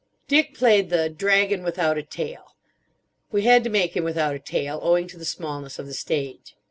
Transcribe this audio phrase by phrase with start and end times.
[0.27, 2.55] Dick played the "Dragon without a Tail."
[3.31, 6.55] We had to make him without a tail owing to the smallness of the stage.